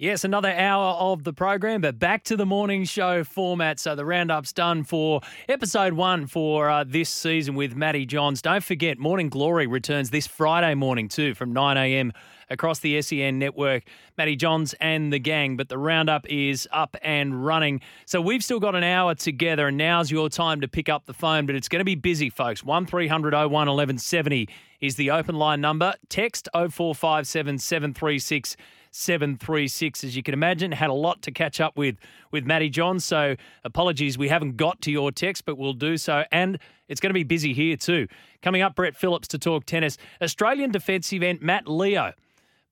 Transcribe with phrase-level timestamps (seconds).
[0.00, 3.80] Yes, another hour of the program, but back to the morning show format.
[3.80, 8.40] So the roundup's done for episode one for uh, this season with Matty Johns.
[8.40, 12.12] Don't forget, Morning Glory returns this Friday morning too from 9 a.m.
[12.48, 13.82] across the SEN network.
[14.16, 17.80] Matty Johns and the gang, but the roundup is up and running.
[18.06, 21.12] So we've still got an hour together, and now's your time to pick up the
[21.12, 22.62] phone, but it's going to be busy, folks.
[22.62, 24.48] 1300 01 1170
[24.80, 25.94] is the open line number.
[26.08, 28.56] Text 0457 736
[28.98, 30.04] 736.
[30.04, 31.96] As you can imagine, had a lot to catch up with
[32.30, 33.00] with Matty John.
[33.00, 36.24] So apologies, we haven't got to your text, but we'll do so.
[36.32, 38.08] And it's going to be busy here too.
[38.42, 39.96] Coming up, Brett Phillips to talk tennis.
[40.20, 42.12] Australian defensive end Matt Leo,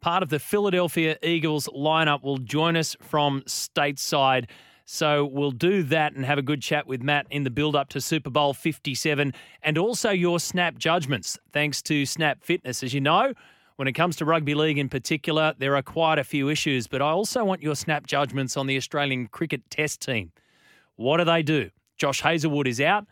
[0.00, 4.46] part of the Philadelphia Eagles lineup, will join us from stateside.
[4.88, 7.88] So we'll do that and have a good chat with Matt in the build up
[7.90, 12.84] to Super Bowl 57 and also your snap judgments, thanks to Snap Fitness.
[12.84, 13.32] As you know,
[13.76, 17.02] when it comes to rugby league in particular, there are quite a few issues, but
[17.02, 20.32] I also want your snap judgments on the Australian cricket test team.
[20.96, 21.70] What do they do?
[21.98, 23.06] Josh Hazlewood is out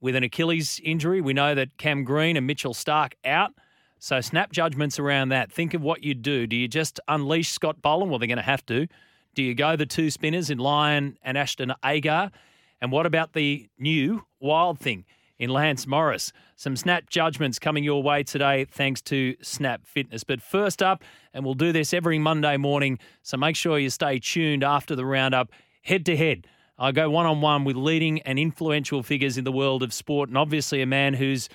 [0.00, 1.20] with an Achilles injury.
[1.22, 3.52] We know that Cam Green and Mitchell Starc out.
[3.98, 5.50] So snap judgments around that.
[5.50, 6.46] Think of what you do.
[6.46, 8.10] Do you just unleash Scott Boland?
[8.10, 8.86] Well, they're going to have to.
[9.34, 12.30] Do you go the two spinners in Lyon and Ashton Agar?
[12.82, 15.06] And what about the new wild thing
[15.38, 16.32] in Lance Morris?
[16.56, 20.24] Some snap judgments coming your way today thanks to Snap Fitness.
[20.24, 21.02] But first up,
[21.34, 25.04] and we'll do this every Monday morning, so make sure you stay tuned after the
[25.04, 25.50] roundup,
[25.82, 26.46] head to head.
[26.78, 30.28] I go one on one with leading and influential figures in the world of sport,
[30.28, 31.48] and obviously a man who's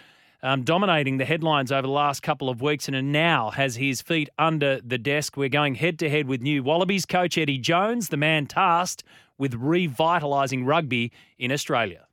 [0.43, 4.29] um, dominating the headlines over the last couple of weeks and now has his feet
[4.39, 5.37] under the desk.
[5.37, 9.03] We're going head to head with new Wallabies coach Eddie Jones, the man tasked
[9.37, 12.07] with revitalising rugby in Australia.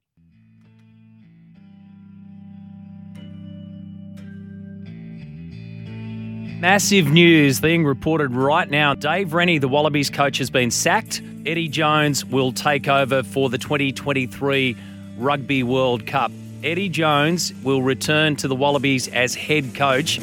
[6.61, 8.93] Massive news being reported right now.
[8.93, 11.23] Dave Rennie, the Wallabies coach, has been sacked.
[11.47, 14.77] Eddie Jones will take over for the 2023
[15.19, 16.33] Rugby World Cup.
[16.65, 20.19] Eddie Jones will return to the Wallabies as head coach.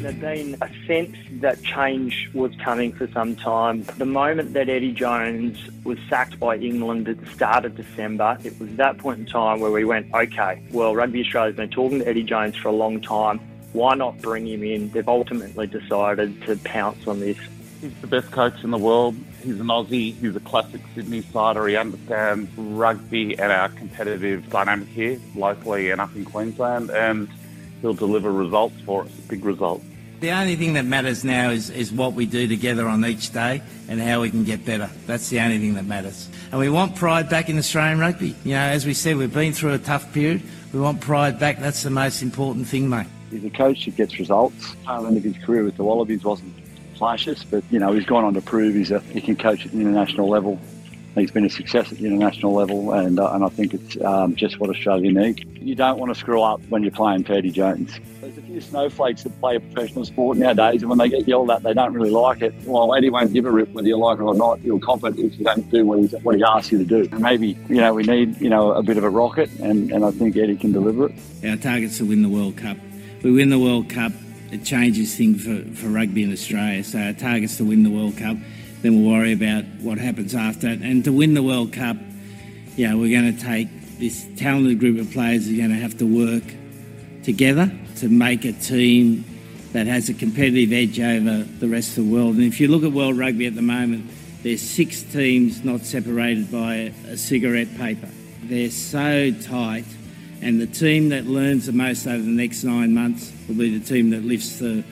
[0.00, 3.82] There'd been a sense that change was coming for some time.
[3.98, 8.58] The moment that Eddie Jones was sacked by England at the start of December, it
[8.58, 12.08] was that point in time where we went, okay, well, Rugby Australia's been talking to
[12.08, 13.40] Eddie Jones for a long time.
[13.76, 14.88] Why not bring him in?
[14.88, 17.36] They've ultimately decided to pounce on this.
[17.82, 19.14] He's the best coach in the world.
[19.42, 20.14] He's an Aussie.
[20.14, 21.68] He's a classic Sydney sider.
[21.68, 27.28] He understands rugby and our competitive dynamic here, locally and up in Queensland, and
[27.82, 29.84] he'll deliver results for us, big results.
[30.20, 33.60] The only thing that matters now is, is what we do together on each day
[33.90, 34.88] and how we can get better.
[35.04, 36.30] That's the only thing that matters.
[36.50, 38.34] And we want pride back in Australian rugby.
[38.42, 40.40] You know, as we said, we've been through a tough period.
[40.72, 41.58] We want pride back.
[41.58, 43.08] That's the most important thing, mate.
[43.30, 44.74] He's a coach that gets results.
[44.84, 46.54] Tail end of his career with the Wallabies wasn't
[46.96, 49.72] flashes, but you know he's gone on to prove he's a, he can coach at
[49.72, 50.58] the international level.
[51.14, 54.36] He's been a success at the international level, and uh, and I think it's um,
[54.36, 55.40] just what Australia needs.
[55.54, 57.98] You don't want to screw up when you're playing Teddy Jones.
[58.20, 61.50] There's a few snowflakes that play a professional sport nowadays, and when they get yelled
[61.50, 62.54] at, they don't really like it.
[62.64, 64.62] Well, Eddie won't give a rip whether you like it or not.
[64.62, 67.08] You'll cop it if you don't do what he's what he asks you to do.
[67.10, 70.04] And maybe you know we need you know a bit of a rocket, and, and
[70.04, 71.14] I think Eddie can deliver it.
[71.48, 72.76] Our target's to win the World Cup.
[73.26, 74.12] We win the World Cup,
[74.52, 76.84] it changes things for, for rugby in Australia.
[76.84, 78.36] So our target's to win the World Cup.
[78.82, 80.68] Then we'll worry about what happens after.
[80.68, 81.96] And to win the World Cup,
[82.76, 83.66] yeah, we're going to take
[83.98, 86.44] this talented group of players are going to have to work
[87.24, 89.24] together to make a team
[89.72, 92.36] that has a competitive edge over the rest of the world.
[92.36, 94.08] And if you look at world rugby at the moment,
[94.44, 98.08] there's six teams not separated by a, a cigarette paper.
[98.44, 99.86] They're so tight,
[100.42, 103.84] and the team that learns the most over the next nine months will be the
[103.84, 104.84] team that lifts the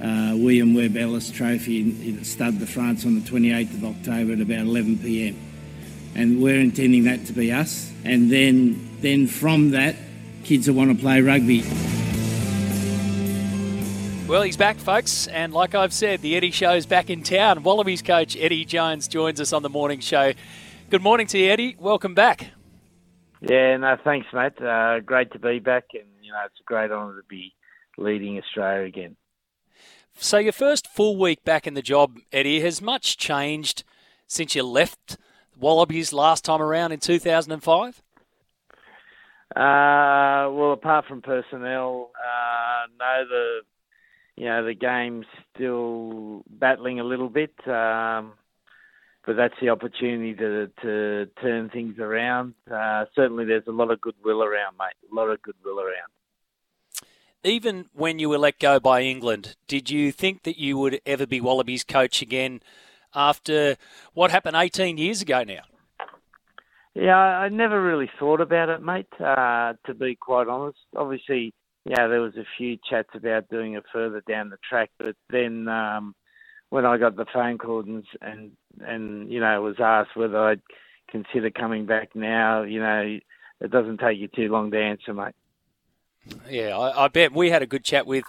[0.00, 4.32] uh, William Webb Ellis Trophy in, in Stade de France on the 28th of October
[4.32, 5.36] at about 11 pm.
[6.14, 7.92] And we're intending that to be us.
[8.04, 9.96] And then, then from that,
[10.44, 11.62] kids that want to play rugby.
[14.28, 17.62] Well, he's back, folks, and like I've said, the Eddie Show's back in town.
[17.62, 20.32] Wallabies coach Eddie Jones joins us on the morning show.
[20.90, 21.76] Good morning to you, Eddie.
[21.78, 22.57] Welcome back.
[23.40, 24.60] Yeah, no, thanks, mate.
[24.60, 27.54] Uh, great to be back, and you know it's a great honour to be
[27.96, 29.16] leading Australia again.
[30.16, 33.84] So, your first full week back in the job, Eddie, has much changed
[34.26, 35.16] since you left
[35.58, 38.02] Wallabies last time around in 2005?
[39.56, 43.60] Uh, well, apart from personnel, uh, no, the
[44.36, 48.34] you know the game's still battling a little bit, um,
[49.28, 52.54] but that's the opportunity to to turn things around.
[52.66, 54.96] Uh, certainly, there's a lot of goodwill around, mate.
[55.12, 56.08] A lot of goodwill around.
[57.44, 61.26] even when you were let go by England, did you think that you would ever
[61.26, 62.62] be Wallabies coach again
[63.14, 63.76] after
[64.14, 65.60] what happened 18 years ago now?
[66.94, 69.12] Yeah, I never really thought about it, mate.
[69.20, 71.52] Uh, to be quite honest, obviously,
[71.84, 75.68] yeah, there was a few chats about doing it further down the track, but then
[75.68, 76.14] um,
[76.70, 80.62] when I got the phone call and and and you know was asked whether I'd
[81.10, 83.18] consider coming back now, you know,
[83.60, 85.34] it doesn't take you too long to answer, mate.
[86.48, 88.24] Yeah, I, I, bet we had a good chat with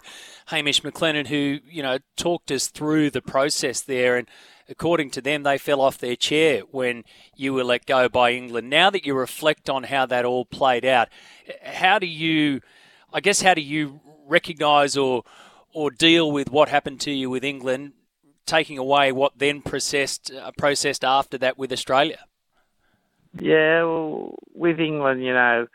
[0.48, 4.28] Hamish McLennan, who you know talked us through the process there, and
[4.70, 7.04] according to them, they fell off their chair when
[7.36, 8.70] you were let go by England.
[8.70, 11.10] Now that you reflect on how that all played out,
[11.64, 12.62] how do you,
[13.12, 15.24] I guess, how do you recognise or
[15.74, 17.94] or deal with what happened to you with England,
[18.50, 22.20] taking away what then processed uh, processed after that with Australia?
[23.40, 25.68] Yeah, well, with England, you know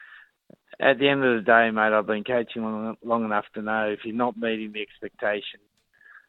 [0.80, 3.88] at the end of the day, mate, I've been coaching long, long enough to know
[3.88, 5.62] if you're not meeting the expectations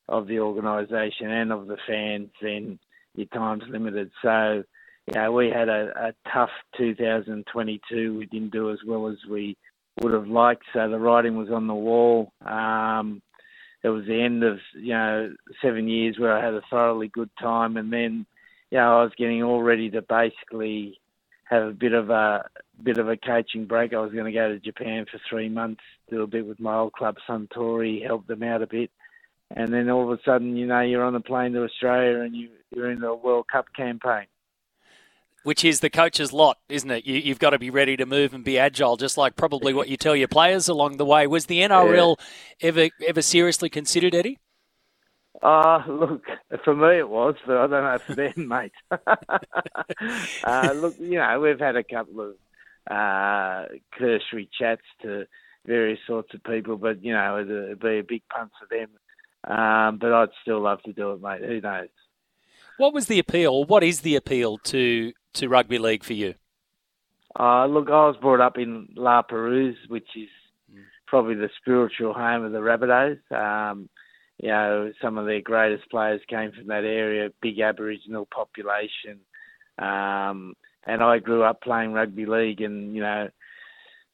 [0.07, 2.79] of the organisation and of the fans, then
[3.15, 4.11] your time's limited.
[4.21, 4.63] So,
[5.07, 8.17] you know, we had a, a tough 2022.
[8.17, 9.57] We didn't do as well as we
[10.01, 10.63] would have liked.
[10.73, 12.31] So the writing was on the wall.
[12.45, 13.21] Um,
[13.85, 17.29] it was the end of you know seven years where I had a thoroughly good
[17.39, 18.25] time, and then
[18.71, 20.99] you know I was getting all ready to basically
[21.43, 22.45] have a bit of a
[22.81, 23.93] bit of a coaching break.
[23.93, 26.75] I was going to go to Japan for three months, do a bit with my
[26.75, 28.89] old club Suntory, help them out a bit,
[29.51, 32.35] and then all of a sudden, you know, you're on a plane to Australia and
[32.35, 34.25] you, you're in the World Cup campaign.
[35.45, 37.05] Which is the coach's lot, isn't it?
[37.05, 39.87] You, have got to be ready to move and be agile, just like probably what
[39.87, 41.27] you tell your players along the way.
[41.27, 42.17] Was the NRL
[42.59, 42.67] yeah.
[42.67, 44.39] ever ever seriously considered, Eddie?
[45.43, 46.23] Uh, look,
[46.63, 48.71] for me it was, but I don't know for them, mate.
[50.43, 52.35] uh, look, you know, we've had a couple of
[52.89, 53.65] uh,
[53.97, 55.25] cursory chats to
[55.65, 58.89] various sorts of people, but, you know, it'd, it'd be a big punt for them.
[59.47, 61.43] Um, but I'd still love to do it, mate.
[61.43, 61.89] Who knows?
[62.77, 63.63] What was the appeal?
[63.65, 66.35] What is the appeal to, to rugby league for you?
[67.37, 70.29] Uh, look, I was brought up in La Perouse, which is
[71.07, 73.19] probably the spiritual home of the Rabbitohs.
[73.31, 73.89] Um,
[74.41, 79.19] you know, some of their greatest players came from that area, big Aboriginal population.
[79.77, 80.55] Um,
[80.85, 83.29] and I grew up playing rugby league, and you know,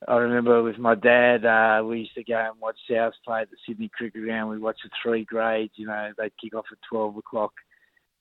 [0.07, 3.51] I remember with my dad, uh, we used to go and watch South play at
[3.51, 4.49] the Sydney Cricket Ground.
[4.49, 5.73] We watched the three grades.
[5.75, 7.53] You know, they'd kick off at twelve o'clock,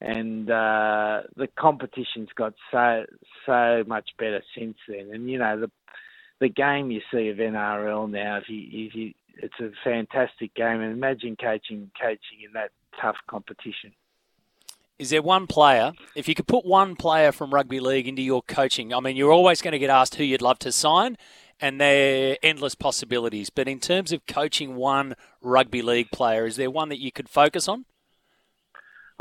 [0.01, 3.05] and uh, the competition's got so
[3.47, 5.11] so much better since then.
[5.13, 5.71] And you know, the
[6.41, 10.81] the game you see of NRL now, if you if you it's a fantastic game,
[10.81, 12.71] and imagine coaching coaching in that
[13.01, 13.93] tough competition.
[14.99, 18.43] Is there one player, if you could put one player from rugby league into your
[18.43, 18.93] coaching?
[18.93, 21.17] I mean, you're always going to get asked who you'd love to sign,
[21.59, 23.49] and there are endless possibilities.
[23.49, 27.31] But in terms of coaching one rugby league player, is there one that you could
[27.31, 27.87] focus on?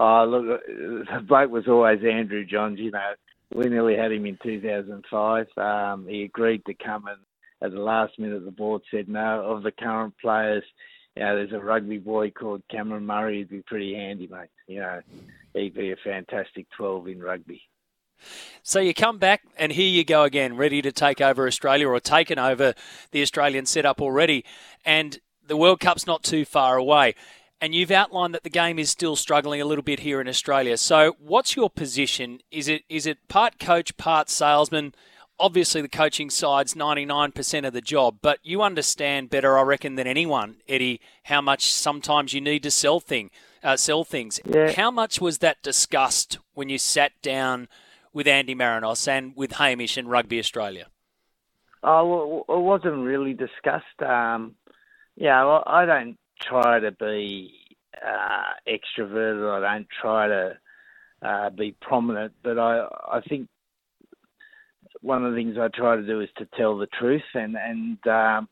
[0.02, 2.80] Oh, look, the bloke was always Andrew Johns.
[2.80, 3.12] You know,
[3.54, 5.48] we nearly had him in 2005.
[5.58, 7.18] Um, he agreed to come and
[7.62, 9.42] at the last minute the board said no.
[9.42, 10.64] Of the current players,
[11.18, 13.40] you know, there's a rugby boy called Cameron Murray.
[13.40, 14.48] He'd be pretty handy, mate.
[14.68, 15.02] You know,
[15.54, 17.62] he'd be a fantastic 12 in rugby.
[18.64, 22.00] So you come back, and here you go again, ready to take over Australia or
[22.00, 22.74] taken over
[23.12, 24.46] the Australian setup already.
[24.86, 27.16] And the World Cup's not too far away.
[27.62, 30.78] And you've outlined that the game is still struggling a little bit here in Australia.
[30.78, 32.40] So, what's your position?
[32.52, 34.94] Is it is it part coach, part salesman?
[35.40, 40.08] obviously the coaching side's 99% of the job, but you understand better, I reckon, than
[40.08, 43.32] anyone, Eddie, how much sometimes you need to sell thing,
[43.64, 44.40] uh, sell things.
[44.46, 44.74] Yeah.
[44.74, 47.68] How much was that discussed when you sat down
[48.14, 50.88] with Andy Marinos and with Hamish and Rugby Australia?
[51.82, 54.02] Oh, well, it wasn't really discussed.
[54.06, 54.56] Um,
[55.16, 57.54] yeah, well, I don't try to be
[58.06, 59.58] uh, extroverted.
[59.58, 60.58] I don't try to
[61.22, 63.48] uh, be prominent, but I, I think
[65.02, 68.08] one of the things I try to do is to tell the truth, and and
[68.08, 68.48] um,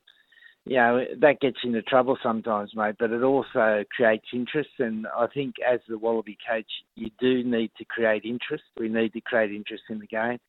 [0.65, 2.95] you know that gets into trouble sometimes, mate.
[2.99, 7.71] But it also creates interest, and I think as the Wallaby coach, you do need
[7.77, 8.63] to create interest.
[8.79, 10.39] We need to create interest in the game.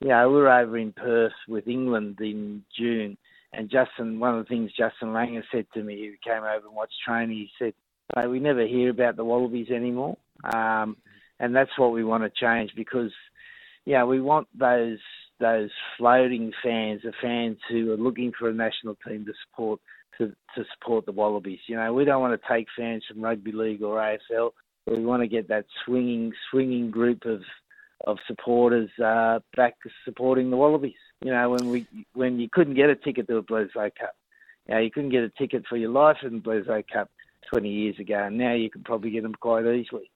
[0.00, 3.16] You know, we were over in Perth with England in June,
[3.52, 4.18] and Justin.
[4.18, 7.36] One of the things Justin Langer said to me, who came over and watched training,
[7.36, 7.74] he said,
[8.16, 10.16] hey, "We never hear about the Wallabies anymore."
[10.52, 10.96] Um,
[11.40, 13.12] and that's what we want to change because,
[13.84, 14.98] yeah, we want those
[15.40, 19.80] those floating fans, the fans who are looking for a national team to support
[20.18, 21.58] to, to support the Wallabies.
[21.66, 24.50] You know, we don't want to take fans from rugby league or AFL.
[24.86, 27.40] We want to get that swinging swinging group of
[28.04, 30.94] of supporters uh, back supporting the Wallabies.
[31.22, 34.14] You know, when we when you couldn't get a ticket to a Bledisloe Cup,
[34.68, 37.10] you know, you couldn't get a ticket for your life in the Bledisloe Cup
[37.50, 40.10] 20 years ago, and now you can probably get them quite easily.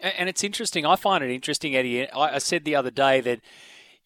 [0.00, 0.86] And it's interesting.
[0.86, 2.10] I find it interesting, Eddie.
[2.10, 3.40] I said the other day that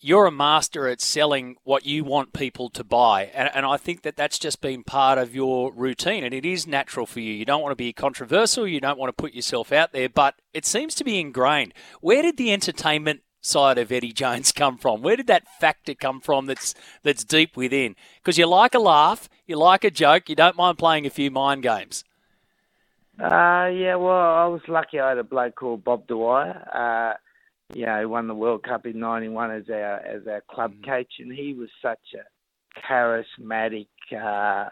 [0.00, 3.24] you're a master at selling what you want people to buy.
[3.34, 6.24] And, and, I think that that's just been part of your routine.
[6.24, 7.32] And it is natural for you.
[7.32, 8.68] You don't want to be controversial.
[8.68, 11.72] You don't want to put yourself out there, but it seems to be ingrained.
[12.00, 15.00] Where did the entertainment side of Eddie Jones come from?
[15.00, 17.96] Where did that factor come from that's, that's deep within?
[18.16, 21.30] Because you like a laugh, you like a joke, you don't mind playing a few
[21.30, 22.04] mind games.
[23.18, 26.68] Uh, yeah, well, I was lucky I had a bloke called Bob Dwyer.
[26.74, 27.16] Uh,
[27.74, 30.86] you know, won the World Cup in '91 as our as our club mm.
[30.86, 33.88] coach, and he was such a charismatic.
[34.12, 34.70] Uh,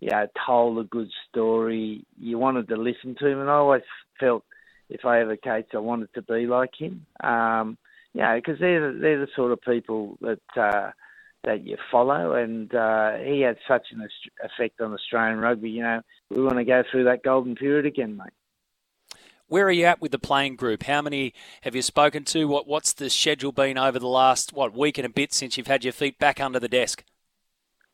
[0.00, 2.04] you know, told a good story.
[2.18, 3.82] You wanted to listen to him, and I always
[4.18, 4.44] felt
[4.90, 7.06] if I ever coached, I wanted to be like him.
[7.22, 7.78] Um,
[8.12, 10.90] you know, because they're they're the sort of people that uh,
[11.44, 14.06] that you follow, and uh, he had such an
[14.42, 15.70] effect on Australian rugby.
[15.70, 18.32] You know, we want to go through that golden period again, mate.
[19.54, 20.82] Where are you at with the playing group?
[20.82, 21.32] How many
[21.62, 22.46] have you spoken to?
[22.46, 25.68] What What's the schedule been over the last what week and a bit since you've
[25.68, 27.04] had your feet back under the desk?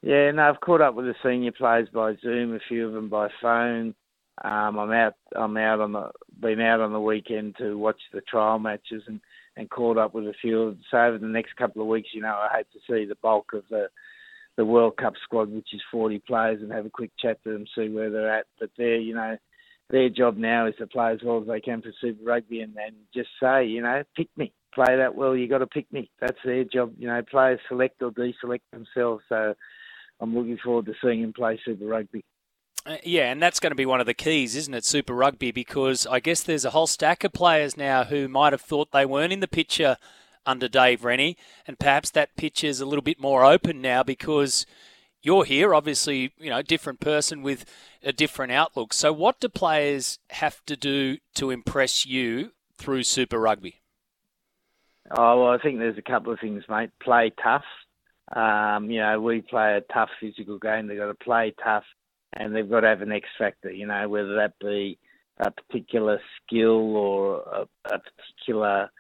[0.01, 3.11] Yeah, no, I've caught up with the senior players by Zoom, a few of them
[3.11, 3.95] by phone.
[4.43, 5.17] Um, I'm out.
[5.37, 9.21] I'm out on the been out on the weekend to watch the trial matches and
[9.55, 10.63] and caught up with a few.
[10.63, 10.85] Of, them.
[10.91, 13.53] so over the next couple of weeks, you know, I hope to see the bulk
[13.53, 13.91] of the
[14.57, 17.67] the World Cup squad, which is 40 players, and have a quick chat to them,
[17.77, 18.47] see where they're at.
[18.59, 19.37] But they're, you know,
[19.91, 22.77] their job now is to play as well as they can for Super Rugby and,
[22.77, 24.53] and just say, you know, pick me.
[24.73, 26.11] Play that well, you got to pick me.
[26.21, 26.95] That's their job.
[26.97, 29.25] You know, players select or deselect themselves.
[29.29, 29.55] So
[30.21, 32.25] I'm looking forward to seeing him play Super Rugby.
[32.87, 35.51] Uh, yeah, and that's going to be one of the keys, isn't it, Super Rugby?
[35.51, 39.05] Because I guess there's a whole stack of players now who might have thought they
[39.05, 39.97] weren't in the picture
[40.47, 44.65] under Dave Rennie, and perhaps that picture is a little bit more open now because
[45.23, 47.65] you're here, obviously, you know, different person with
[48.03, 48.93] a different outlook.
[48.93, 53.81] So, what do players have to do to impress you through Super Rugby?
[55.11, 56.91] Oh, well, I think there's a couple of things, mate.
[57.03, 57.65] Play tough.
[58.35, 60.87] Um, you know, we play a tough physical game.
[60.87, 61.85] They've got to play tough,
[62.33, 63.71] and they've got to have an X factor.
[63.71, 64.99] You know, whether that be
[65.39, 68.91] a particular skill or a, a particular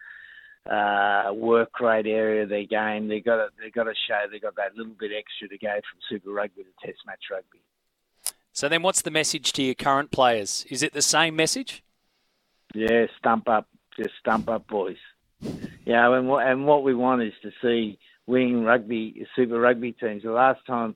[0.68, 3.08] uh, work rate area of their game.
[3.08, 5.74] They've got to, they've got to show they've got that little bit extra to go
[5.74, 7.60] from Super Rugby to Test match rugby.
[8.52, 10.66] So then, what's the message to your current players?
[10.70, 11.82] Is it the same message?
[12.74, 14.98] Yeah, stump up, just stump up, boys.
[15.86, 20.22] Yeah, and what and what we want is to see winning rugby, Super Rugby teams.
[20.22, 20.94] The last time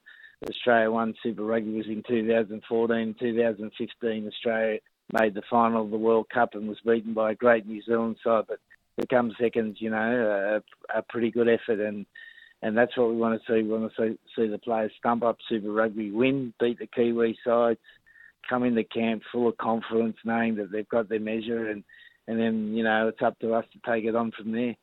[0.48, 4.26] Australia won Super Rugby was in 2014, 2015.
[4.26, 4.78] Australia
[5.12, 8.16] made the final of the World Cup and was beaten by a great New Zealand
[8.22, 8.58] side, but
[8.96, 10.62] become seconds, you know,
[10.94, 12.06] a, a pretty good effort, and
[12.62, 13.62] and that's what we want to see.
[13.62, 17.38] We want to see, see the players stump up Super Rugby, win, beat the Kiwi
[17.46, 17.80] sides,
[18.48, 21.84] come into camp full of confidence, knowing that they've got their measure, and
[22.26, 24.76] and then you know it's up to us to take it on from there.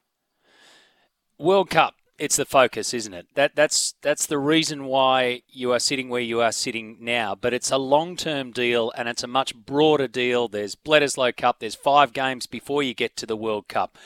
[1.39, 3.25] World Cup it's the focus, isn't it?
[3.33, 7.33] That that's that's the reason why you are sitting where you are sitting now.
[7.33, 10.47] But it's a long term deal and it's a much broader deal.
[10.47, 11.59] There's Bledisloe Cup.
[11.59, 13.97] There's five games before you get to the World Cup.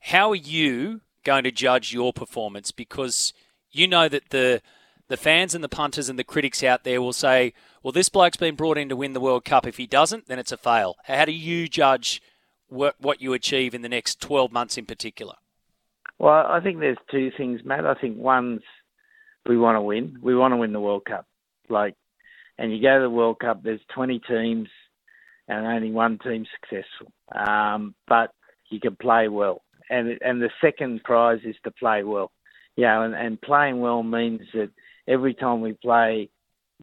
[0.00, 2.70] How are you going to judge your performance?
[2.70, 3.32] Because
[3.72, 4.62] you know that the
[5.08, 8.36] the fans and the punters and the critics out there will say, "Well, this bloke's
[8.36, 9.66] been brought in to win the World Cup.
[9.66, 12.22] If he doesn't, then it's a fail." How do you judge
[12.68, 15.34] what what you achieve in the next 12 months in particular?
[16.18, 17.86] Well, I think there's two things, Matt.
[17.86, 18.62] I think one's
[19.48, 20.18] we want to win.
[20.22, 21.26] We want to win the World Cup.
[21.68, 21.94] Like,
[22.58, 24.68] and you go to the World Cup, there's 20 teams
[25.48, 27.12] and only one team successful.
[27.34, 28.30] Um, but
[28.70, 29.62] you can play well.
[29.88, 32.32] And and the second prize is to play well.
[32.76, 34.70] You know, and, and playing well means that
[35.06, 36.28] every time we play,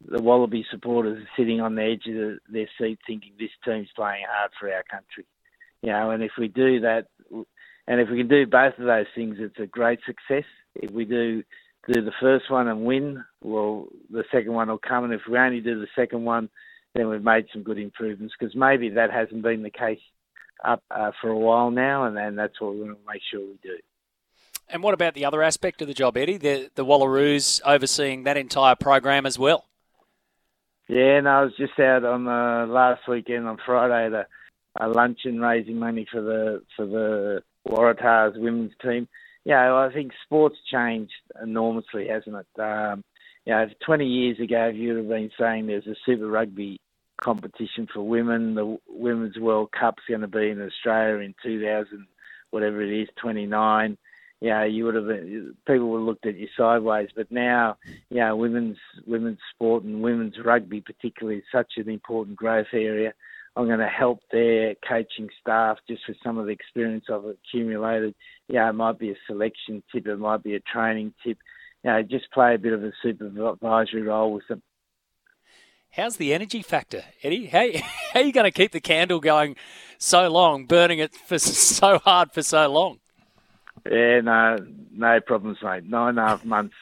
[0.08, 3.90] the Wallaby supporters are sitting on the edge of the, their seat thinking this team's
[3.94, 5.26] playing hard for our country.
[5.82, 7.06] You know, and if we do that,
[7.86, 10.44] and if we can do both of those things, it's a great success.
[10.74, 11.42] If we do
[11.92, 15.04] do the first one and win, well, the second one will come.
[15.04, 16.48] And if we only do the second one,
[16.94, 20.00] then we've made some good improvements because maybe that hasn't been the case
[20.64, 23.40] up uh, for a while now, and, and that's what we want to make sure
[23.40, 23.76] we do.
[24.68, 26.38] And what about the other aspect of the job, Eddie?
[26.38, 29.66] The the Wallaroos overseeing that entire program as well.
[30.88, 34.26] Yeah, no, I was just out on the last weekend on Friday at a,
[34.80, 39.08] a luncheon raising money for the for the Waratahs women's team.
[39.44, 42.60] Yeah, I think sports changed enormously, hasn't it?
[42.60, 43.04] Um,
[43.44, 46.80] you know, 20 years ago, if you'd have been saying there's a Super Rugby
[47.20, 52.06] competition for women, the Women's World Cup's going to be in Australia in 2000,
[52.50, 53.98] whatever it is, 29.
[54.40, 55.06] you know, you would have
[55.66, 57.08] people would have looked at you sideways.
[57.14, 57.76] But now,
[58.10, 63.12] you know, women's women's sport and women's rugby particularly is such an important growth area.
[63.56, 68.14] I'm going to help their coaching staff just with some of the experience I've accumulated.
[68.48, 71.38] Yeah, it might be a selection tip, it might be a training tip.
[71.84, 74.62] You know, just play a bit of a supervisory role with them.
[75.90, 77.46] How's the energy factor, Eddie?
[77.52, 77.68] How,
[78.12, 79.54] how are you going to keep the candle going
[79.98, 82.98] so long, burning it for so hard for so long?
[83.88, 84.56] Yeah, no,
[84.92, 85.84] no problems, mate.
[85.84, 86.74] Nine and a half months,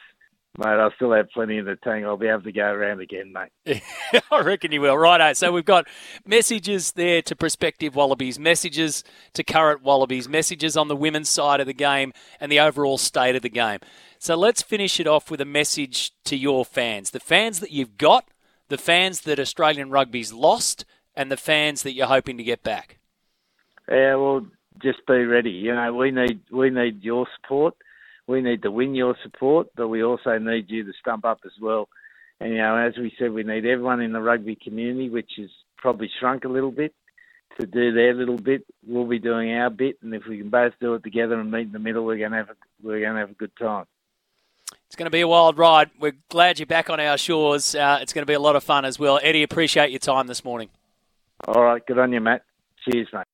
[0.57, 0.67] mate.
[0.67, 2.05] I still have plenty in the tank.
[2.05, 3.81] I'll be able to go around again, mate.
[4.31, 4.97] I reckon you will.
[4.97, 5.33] Righto.
[5.33, 5.87] So we've got
[6.25, 11.67] messages there to prospective Wallabies, messages to current Wallabies, messages on the women's side of
[11.67, 13.79] the game, and the overall state of the game.
[14.19, 17.97] So let's finish it off with a message to your fans, the fans that you've
[17.97, 18.29] got,
[18.69, 22.99] the fans that Australian rugby's lost, and the fans that you're hoping to get back.
[23.89, 24.45] Yeah, well,
[24.81, 25.51] just be ready.
[25.51, 27.75] You know, we need we need your support.
[28.27, 31.51] We need to win your support, but we also need you to stump up as
[31.61, 31.89] well.
[32.39, 35.49] And you know, as we said, we need everyone in the rugby community, which has
[35.77, 36.93] probably shrunk a little bit,
[37.59, 38.65] to do their little bit.
[38.85, 41.67] We'll be doing our bit, and if we can both do it together and meet
[41.67, 43.85] in the middle, we're gonna have a, we're gonna have a good time.
[44.93, 45.89] It's going to be a wild ride.
[45.99, 47.73] We're glad you're back on our shores.
[47.73, 49.19] Uh, it's going to be a lot of fun as well.
[49.23, 50.69] Eddie, appreciate your time this morning.
[51.47, 52.43] All right, good on you, Matt.
[52.87, 53.25] Cheers, mate.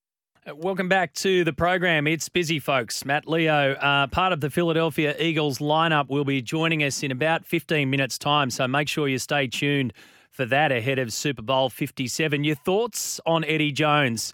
[0.55, 2.07] Welcome back to the program.
[2.07, 3.05] It's busy, folks.
[3.05, 7.45] Matt Leo, uh, part of the Philadelphia Eagles lineup, will be joining us in about
[7.45, 8.49] 15 minutes' time.
[8.49, 9.93] So make sure you stay tuned
[10.31, 12.43] for that ahead of Super Bowl 57.
[12.43, 14.33] Your thoughts on Eddie Jones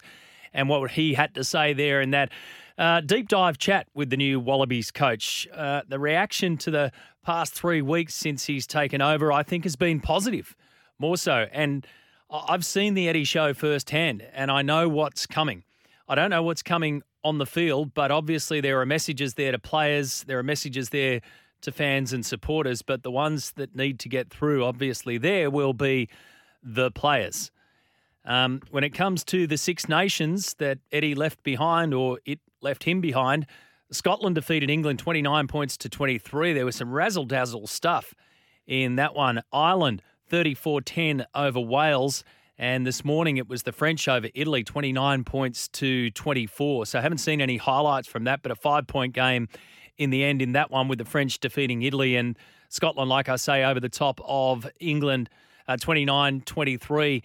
[0.54, 2.30] and what he had to say there in that
[2.78, 5.46] uh, deep dive chat with the new Wallabies coach.
[5.52, 6.92] Uh, the reaction to the
[7.24, 10.56] past three weeks since he's taken over, I think, has been positive,
[10.98, 11.46] more so.
[11.52, 11.86] And
[12.30, 15.64] I've seen the Eddie show firsthand, and I know what's coming.
[16.08, 19.58] I don't know what's coming on the field, but obviously there are messages there to
[19.58, 21.20] players, there are messages there
[21.62, 25.72] to fans and supporters, but the ones that need to get through, obviously, there will
[25.72, 26.08] be
[26.62, 27.50] the players.
[28.24, 32.84] Um, when it comes to the Six Nations that Eddie left behind, or it left
[32.84, 33.46] him behind,
[33.90, 36.52] Scotland defeated England 29 points to 23.
[36.52, 38.14] There was some razzle dazzle stuff
[38.66, 39.42] in that one.
[39.52, 42.24] Ireland 34 10 over Wales.
[42.58, 46.86] And this morning it was the French over Italy, 29 points to 24.
[46.86, 49.48] So I haven't seen any highlights from that, but a five point game
[49.98, 52.38] in the end in that one with the French defeating Italy and
[52.68, 55.28] Scotland, like I say, over the top of England,
[55.68, 57.22] uh, 29 23.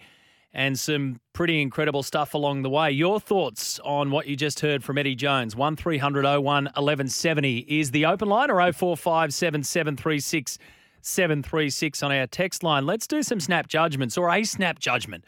[0.54, 2.90] And some pretty incredible stuff along the way.
[2.90, 5.56] Your thoughts on what you just heard from Eddie Jones?
[5.56, 10.58] 1300 01 1170 is the open line or 045 7736
[11.02, 12.86] 736 on our text line.
[12.86, 15.24] Let's do some snap judgments or a snap judgment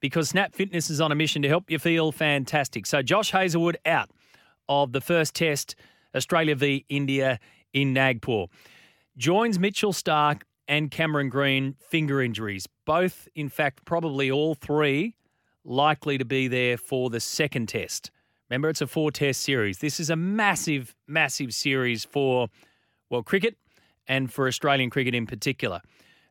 [0.00, 2.86] because Snap Fitness is on a mission to help you feel fantastic.
[2.86, 4.10] So, Josh Hazlewood out
[4.68, 5.74] of the first test,
[6.14, 7.38] Australia v India
[7.72, 8.46] in Nagpur.
[9.16, 12.66] Joins Mitchell Starc and Cameron Green, finger injuries.
[12.84, 15.16] Both, in fact, probably all three
[15.64, 18.10] likely to be there for the second test.
[18.48, 19.78] Remember, it's a four test series.
[19.78, 22.48] This is a massive, massive series for,
[23.10, 23.56] well, cricket
[24.08, 25.80] and for Australian cricket in particular.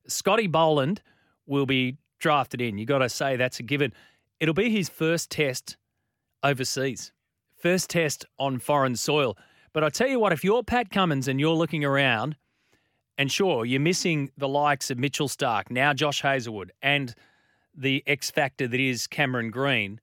[0.08, 1.02] Scotty Boland
[1.46, 2.78] will be drafted in.
[2.78, 3.94] You've got to say that's a given.
[4.40, 5.78] It'll be his first test
[6.44, 7.12] overseas,
[7.58, 9.38] first test on foreign soil.
[9.74, 12.36] But I tell you what, if you're Pat Cummins and you're looking around,
[13.18, 17.14] and sure, you're missing the likes of Mitchell Starc, now Josh Hazlewood, and
[17.76, 20.00] the X factor that is Cameron Green.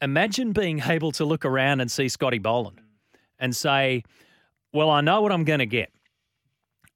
[0.00, 2.80] Imagine being able to look around and see Scotty Boland
[3.38, 4.04] and say,
[4.72, 5.90] Well, I know what I'm going to get.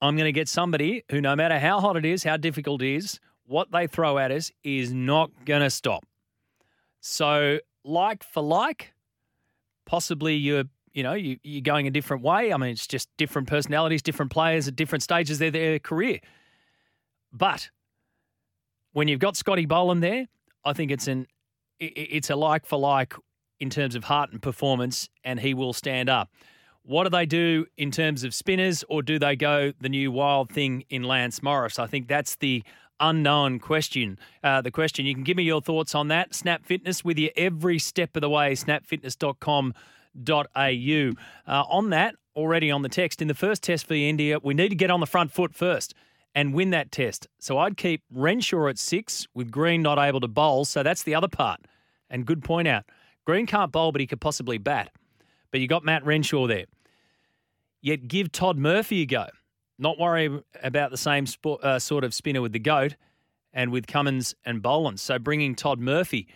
[0.03, 2.95] I'm going to get somebody who, no matter how hot it is, how difficult it
[2.95, 6.07] is, what they throw at us is not going to stop.
[7.01, 8.93] So, like for like,
[9.87, 12.53] possibly you're, you know, you, you're going a different way.
[12.53, 16.21] I mean, it's just different personalities, different players at different stages of their career.
[17.33, 17.71] But
[18.93, 20.27] when you've got Scotty Boland there,
[20.65, 21.27] I think it's an
[21.79, 23.15] it's a like for like
[23.59, 26.31] in terms of heart and performance, and he will stand up.
[26.91, 30.51] What do they do in terms of spinners, or do they go the new wild
[30.51, 31.79] thing in Lance Morris?
[31.79, 32.65] I think that's the
[32.99, 34.19] unknown question.
[34.43, 36.35] Uh, the question you can give me your thoughts on that.
[36.35, 38.57] Snap Fitness with you every step of the way.
[38.57, 41.13] Snapfitness.com.au.
[41.47, 44.71] Uh, on that, already on the text, in the first test for India, we need
[44.71, 45.95] to get on the front foot first
[46.35, 47.29] and win that test.
[47.39, 50.65] So I'd keep Renshaw at six with Green not able to bowl.
[50.65, 51.61] So that's the other part.
[52.11, 52.83] And good point out.
[53.25, 54.91] Green can't bowl, but he could possibly bat
[55.51, 56.67] but you got Matt Renshaw there.
[57.83, 59.27] Yet give Todd Murphy a go.
[59.79, 62.97] Not worry about the same sport, uh, sort of spinner with the GOAT
[63.53, 65.01] and with Cummins and Boland.
[65.01, 66.29] So bringing Todd Murphy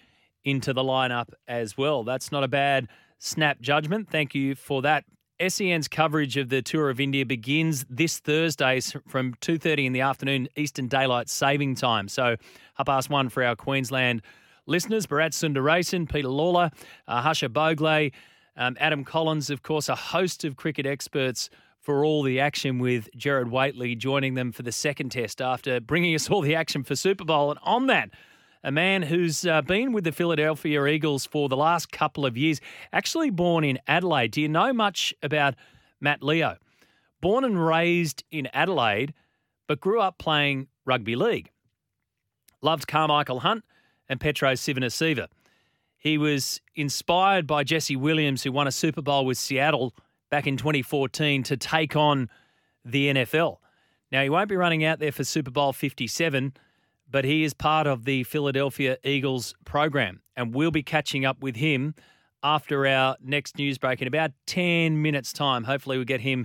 [0.44, 2.04] into the lineup as well.
[2.04, 4.11] That's not a bad snap judgment.
[4.11, 5.04] Thank you for that
[5.46, 10.48] SEN's coverage of the Tour of India begins this Thursday from 2.30 in the afternoon
[10.57, 12.09] Eastern Daylight Saving Time.
[12.09, 12.37] So
[12.74, 14.22] half past one for our Queensland
[14.66, 15.07] listeners.
[15.07, 16.72] Bharat Sundaresan, Peter Lalor,
[17.09, 18.12] uh, Harsha Bhogle,
[18.56, 23.08] um, Adam Collins, of course, a host of cricket experts for all the action with
[23.16, 26.96] Gerard Whateley joining them for the second test after bringing us all the action for
[26.96, 27.50] Super Bowl.
[27.50, 28.10] And on that,
[28.62, 32.60] a man who's uh, been with the Philadelphia Eagles for the last couple of years,
[32.92, 34.30] actually born in Adelaide.
[34.30, 35.54] Do you know much about
[36.00, 36.56] Matt Leo?
[37.20, 39.12] Born and raised in Adelaide,
[39.66, 41.50] but grew up playing rugby league.
[42.62, 43.64] Loved Carmichael Hunt
[44.08, 45.28] and Petero Civoniceva.
[46.04, 49.92] He was inspired by Jesse Williams, who won a Super Bowl with Seattle
[50.30, 52.28] back in 2014, to take on
[52.84, 53.56] the NFL.
[54.12, 56.52] Now, he won't be running out there for Super Bowl 57
[57.14, 61.54] but he is part of the Philadelphia Eagles program, and we'll be catching up with
[61.54, 61.94] him
[62.42, 65.62] after our next news break in about 10 minutes' time.
[65.62, 66.44] Hopefully, we'll get him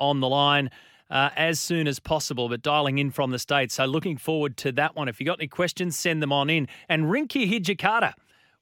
[0.00, 0.70] on the line.
[1.10, 3.76] Uh, as soon as possible, but dialing in from the States.
[3.76, 5.08] So looking forward to that one.
[5.08, 6.68] If you got any questions, send them on in.
[6.86, 8.12] And Rinky Hijikata,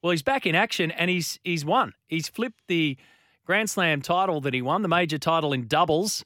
[0.06, 1.92] well, he's back in action and he's he's won.
[2.06, 2.96] He's flipped the
[3.44, 6.24] Grand Slam title that he won, the major title in doubles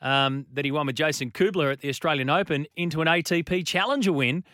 [0.00, 4.12] um, that he won with Jason Kubler at the Australian Open, into an ATP Challenger
[4.12, 4.44] win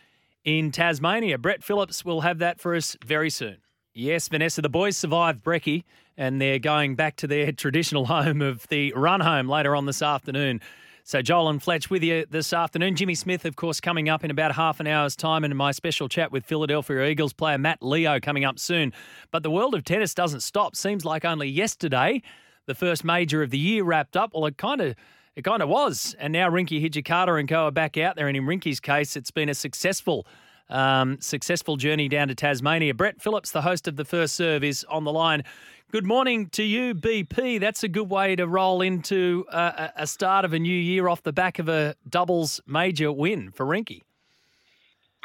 [0.42, 1.36] in Tasmania.
[1.36, 3.58] Brett Phillips will have that for us very soon.
[3.92, 5.84] Yes, Vanessa, the boys survived Brecky
[6.16, 10.00] and they're going back to their traditional home of the run home later on this
[10.00, 10.62] afternoon.
[11.04, 12.94] So, Joel and Fletch with you this afternoon.
[12.94, 16.08] Jimmy Smith, of course, coming up in about half an hour's time, and my special
[16.08, 18.92] chat with Philadelphia Eagles player Matt Leo coming up soon.
[19.32, 20.76] But the world of tennis doesn't stop.
[20.76, 22.22] Seems like only yesterday
[22.66, 24.30] the first major of the year wrapped up.
[24.32, 24.94] Well, it kind of
[25.34, 26.14] it kind of was.
[26.20, 28.28] And now Rinky Hijikata and co are back out there.
[28.28, 30.24] And in Rinky's case, it's been a successful
[30.72, 32.94] um, successful journey down to Tasmania.
[32.94, 35.44] Brett Phillips, the host of the first serve, is on the line.
[35.92, 37.60] Good morning to you, BP.
[37.60, 41.22] That's a good way to roll into a, a start of a new year off
[41.22, 44.00] the back of a doubles major win for Rinky.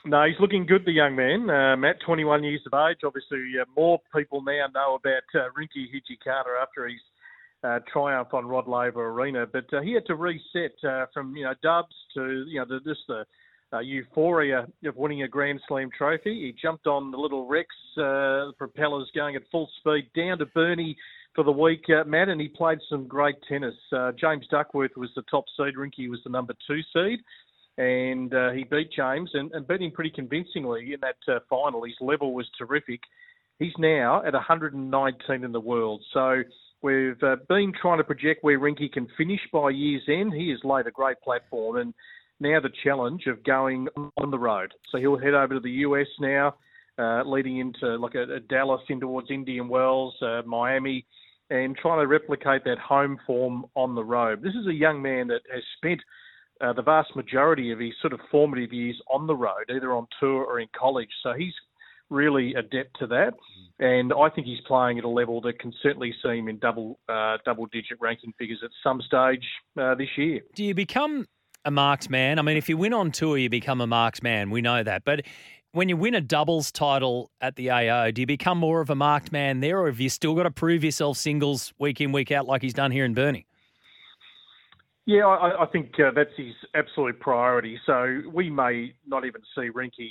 [0.06, 1.50] No, he's looking good, the young man.
[1.50, 3.00] Uh, Matt, 21 years of age.
[3.04, 7.00] Obviously, uh, more people now know about uh, Rinky Hijikata after his
[7.64, 9.46] uh, triumph on Rod Laver Arena.
[9.46, 12.80] But uh, he had to reset uh, from you know dubs to you know the,
[12.86, 13.26] just the
[13.74, 16.34] uh, euphoria of winning a Grand Slam trophy.
[16.34, 20.96] He jumped on the little Rex, uh, propellers going at full speed down to Burnie
[21.36, 23.76] for the week, uh, Matt, and he played some great tennis.
[23.92, 25.76] Uh, James Duckworth was the top seed.
[25.76, 27.20] Rinky was the number two seed.
[27.78, 31.84] And uh, he beat James and, and, beat him pretty convincingly in that uh, final.
[31.84, 33.02] His level was terrific.
[33.60, 36.04] He's now at 119 in the world.
[36.12, 36.42] So
[36.82, 40.34] We've uh, been trying to project where Rinky can finish by year's end.
[40.34, 41.94] He has laid a great platform, and
[42.39, 44.73] now the challenge of going on the road.
[44.91, 46.56] So he'll head over to the US now,
[46.97, 51.06] uh, leading into like a, a, Dallas in towards Indian Wells, uh, Miami,
[51.50, 54.41] and trying to replicate that home form on the road.
[54.41, 56.02] This is a young man that has spent
[56.60, 60.08] uh, the vast majority of his sort of formative years on the road, either on
[60.19, 61.10] tour or in college.
[61.23, 61.54] So he's
[62.10, 63.34] really adept to that,
[63.80, 67.00] and I think he's playing at a level that can certainly see him in double
[67.10, 69.45] uh, double digit ranking figures at some stage
[69.80, 70.41] uh, this year.
[70.56, 71.28] Do you become
[71.68, 72.40] a marked man?
[72.40, 74.50] I mean, if you win on tour, you become a marked man.
[74.50, 75.26] We know that, but
[75.74, 78.96] when you win a doubles title at the AO, do you become more of a
[78.96, 82.32] marked man there, or have you still got to prove yourself singles week in week
[82.32, 83.46] out like he's done here in Burnie?
[85.06, 87.80] Yeah, I, I think uh, that's his absolute priority.
[87.86, 90.10] So we may not even see Rinky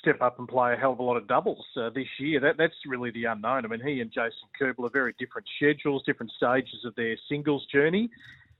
[0.00, 2.40] step up and play a hell of a lot of doubles uh, this year.
[2.40, 3.64] That that's really the unknown.
[3.64, 7.66] I mean, he and Jason Kubler are very different schedules, different stages of their singles
[7.72, 8.10] journey.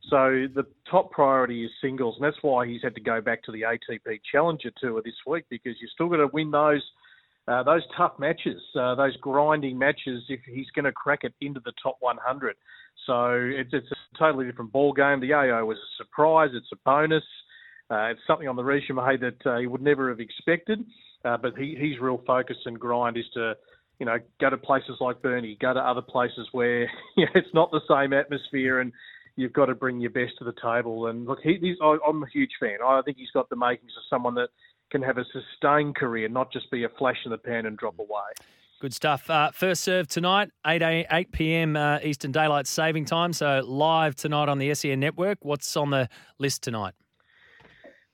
[0.08, 3.52] So the top priority is singles, and that's why he's had to go back to
[3.52, 6.82] the ATP Challenger Tour this week because you've still got to win those
[7.48, 11.60] uh, those tough matches, uh, those grinding matches, if he's going to crack it into
[11.64, 12.54] the top 100.
[13.06, 15.20] So it's, it's a totally different ball game.
[15.20, 16.50] The AO was a surprise.
[16.54, 17.24] It's a bonus.
[17.90, 20.84] Uh, it's something on the resume that uh, he would never have expected.
[21.24, 23.54] Uh, but he, his real focus and grind is to,
[23.98, 26.82] you know, go to places like Burnie, go to other places where
[27.16, 28.92] you know, it's not the same atmosphere, and
[29.36, 31.06] you've got to bring your best to the table.
[31.06, 32.78] And look, he, he's, I, I'm a huge fan.
[32.84, 34.48] I think he's got the makings of someone that
[34.90, 37.98] can have a sustained career, not just be a flash in the pan and drop
[37.98, 38.32] away.
[38.80, 39.30] Good stuff.
[39.30, 41.76] Uh, first serve tonight, 8, 8 p.m.
[41.76, 43.32] Uh, Eastern Daylight Saving Time.
[43.32, 45.38] So live tonight on the SEN Network.
[45.42, 46.94] What's on the list tonight?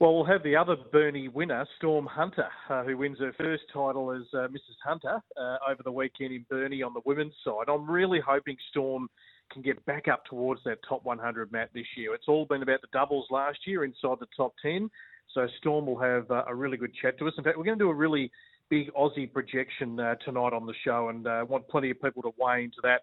[0.00, 4.12] Well, we'll have the other Burnie winner, Storm Hunter, uh, who wins her first title
[4.12, 4.76] as uh, Mrs.
[4.85, 7.64] Hunter uh, over the weekend in Burnie on the women's side.
[7.68, 9.09] I'm really hoping Storm
[9.50, 12.14] can get back up towards that top 100 Matt this year.
[12.14, 14.90] It's all been about the doubles last year inside the top 10.
[15.34, 17.34] So Storm will have uh, a really good chat to us.
[17.37, 18.30] In fact, we're going to do a really
[18.70, 22.32] big Aussie projection uh, tonight on the show and uh, want plenty of people to
[22.38, 23.00] weigh into that.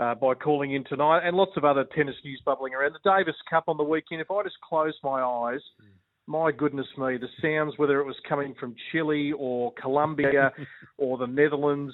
[0.00, 2.94] uh, by calling in tonight, and lots of other tennis news bubbling around.
[2.94, 4.22] The Davis Cup on the weekend.
[4.22, 5.60] If I just close my eyes,
[6.26, 10.52] my goodness me, the sounds, whether it was coming from Chile or Colombia
[10.98, 11.92] or the Netherlands,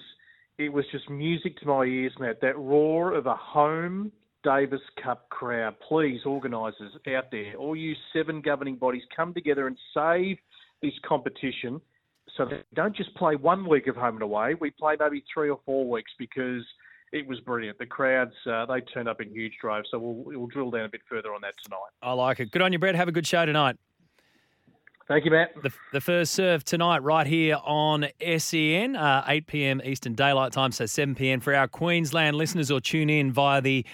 [0.59, 2.41] it was just music to my ears, Matt.
[2.41, 5.75] That roar of a home Davis Cup crowd.
[5.89, 10.39] Please, organisers out there, all you seven governing bodies, come together and save
[10.83, 11.81] this competition
[12.37, 14.55] so they don't just play one week of home and away.
[14.61, 16.63] We play maybe three or four weeks because
[17.13, 17.79] it was brilliant.
[17.79, 19.89] The crowds, uh, they turned up in huge droves.
[19.91, 21.91] So we'll, we'll drill down a bit further on that tonight.
[22.03, 22.51] I like it.
[22.51, 22.95] Good on you, Brett.
[22.95, 23.77] Have a good show tonight.
[25.09, 25.55] Thank you, Matt.
[25.63, 28.07] The, the first serve tonight, right here on
[28.39, 29.81] SEN, uh, 8 p.m.
[29.85, 31.39] Eastern Daylight Time, so 7 p.m.
[31.39, 33.87] for our Queensland listeners or tune in via the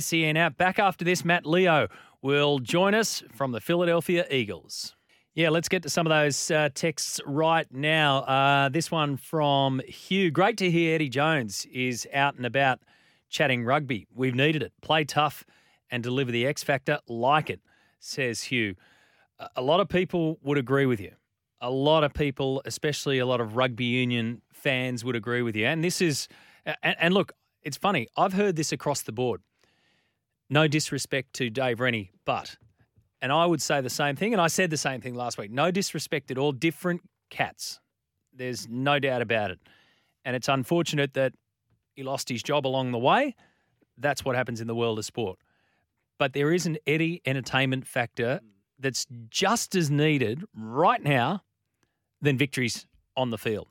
[0.00, 0.56] SEN app.
[0.56, 1.86] Back after this, Matt Leo
[2.20, 4.96] will join us from the Philadelphia Eagles.
[5.34, 8.22] Yeah, let's get to some of those uh, texts right now.
[8.22, 10.32] Uh, this one from Hugh.
[10.32, 12.80] Great to hear Eddie Jones is out and about
[13.28, 14.08] chatting rugby.
[14.12, 14.72] We've needed it.
[14.82, 15.44] Play tough
[15.92, 16.98] and deliver the X factor.
[17.06, 17.60] Like it,
[18.00, 18.74] says Hugh
[19.54, 21.12] a lot of people would agree with you.
[21.60, 25.66] A lot of people, especially a lot of rugby union fans, would agree with you.
[25.66, 26.28] And this is,
[26.64, 28.08] and, and look, it's funny.
[28.16, 29.40] I've heard this across the board.
[30.48, 32.56] No disrespect to Dave Rennie, but,
[33.20, 35.50] and I would say the same thing, and I said the same thing last week.
[35.50, 36.52] No disrespect at all.
[36.52, 37.80] Different cats.
[38.32, 39.58] There's no doubt about it.
[40.24, 41.32] And it's unfortunate that
[41.94, 43.34] he lost his job along the way.
[43.96, 45.38] That's what happens in the world of sport.
[46.18, 48.40] But there is an Eddie entertainment factor
[48.78, 51.42] that's just as needed right now
[52.20, 52.86] than victories
[53.16, 53.68] on the field.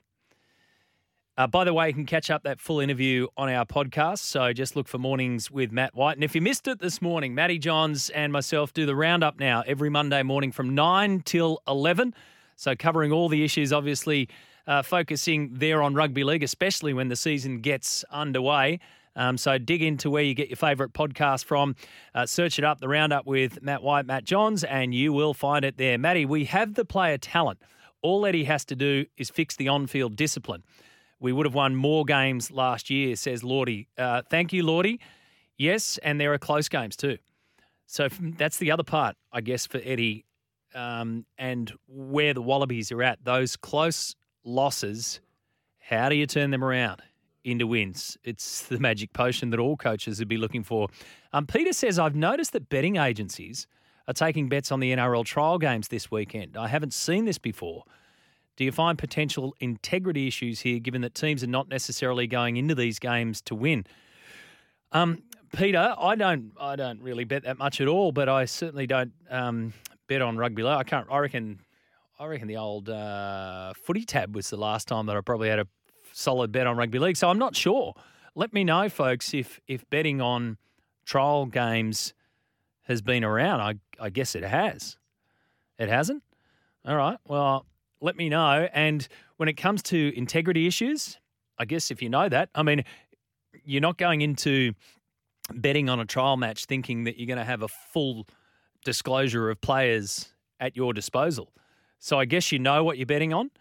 [1.38, 4.20] Uh, by the way, you can catch up that full interview on our podcast.
[4.20, 6.16] So just look for Mornings with Matt White.
[6.16, 9.62] And if you missed it this morning, Matty Johns and myself do the roundup now
[9.68, 12.14] every Monday morning from 9 till 11.
[12.56, 14.30] So covering all the issues, obviously
[14.66, 18.80] uh, focusing there on rugby league, especially when the season gets underway.
[19.16, 21.76] Um, so dig into where you get your favourite podcast from.
[22.14, 25.64] Uh, search it up, the roundup with Matt White, Matt Johns, and you will find
[25.64, 25.98] it there.
[25.98, 27.60] Matty, we have the player talent.
[28.02, 30.64] All Eddie has to do is fix the on field discipline.
[31.20, 33.88] We would have won more games last year, says Lordy.
[33.98, 35.00] Uh, thank you, Lordy.
[35.58, 37.18] Yes, and there are close games too.
[37.88, 40.26] So that's the other part, I guess, for Eddie
[40.74, 43.24] um, and where the Wallabies are at.
[43.24, 45.22] Those close losses,
[45.80, 47.02] how do you turn them around?
[47.46, 48.18] Into wins.
[48.24, 50.90] It's the magic potion that all coaches would be looking for.
[51.32, 53.68] Um, Peter says, I've noticed that betting agencies
[54.08, 56.58] are taking bets on the NRL trial games this weekend.
[56.58, 57.84] I haven't seen this before.
[58.58, 62.74] Do you find potential integrity issues here, given that teams are not necessarily going into
[62.74, 63.86] these games to win?
[64.92, 65.24] Um,
[65.56, 69.12] Peter, I don't, I don't really bet that much at all, but I certainly don't
[69.30, 69.74] um,
[70.08, 70.66] bet on rugby.
[70.66, 71.08] I can't.
[71.10, 71.60] I reckon,
[72.18, 75.60] I reckon the old uh, footy tab was the last time that I probably had
[75.60, 75.68] a
[76.16, 77.18] solid bet on rugby league.
[77.18, 77.94] So I'm not sure.
[78.34, 80.58] Let me know, folks, if if betting on
[81.06, 82.14] trial games
[82.84, 83.62] has been around.
[83.62, 84.98] I I guess it has.
[85.78, 86.24] It hasn't.
[86.86, 87.18] All right.
[87.28, 87.66] Well,
[88.02, 88.68] let me know.
[88.74, 91.18] And when it comes to integrity issues,
[91.58, 92.84] I guess if you know that, I mean,
[93.64, 94.74] you're not going into
[95.54, 98.28] betting on a trial match thinking that you're going to have a full
[98.84, 101.52] disclosure of players at your disposal.
[102.00, 103.52] So I guess you know what you're betting on.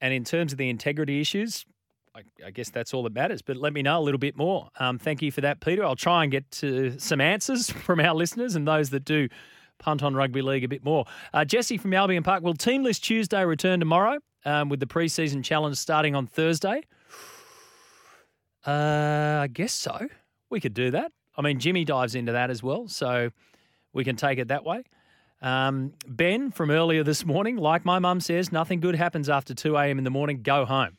[0.00, 1.64] And in terms of the integrity issues,
[2.14, 3.42] I, I, guess that's all that matters.
[3.42, 4.68] But let me know a little bit more.
[4.78, 5.84] Um, thank you for that, Peter.
[5.84, 9.28] I'll try and get to some answers from our listeners and those that do
[9.78, 11.04] punt on rugby league a bit more.
[11.32, 12.42] Uh, Jesse from Albion Park.
[12.42, 16.82] Will Team List Tuesday return tomorrow um, with the preseason challenge starting on Thursday?
[18.66, 20.08] Uh, I guess so.
[20.50, 21.12] We could do that.
[21.36, 23.30] I mean, Jimmy dives into that as well, so
[23.92, 24.82] we can take it that way.
[25.40, 29.76] Um, ben from earlier this morning, like my mum says, nothing good happens after 2
[29.76, 29.96] a.m.
[29.96, 30.42] in the morning.
[30.42, 30.98] Go home.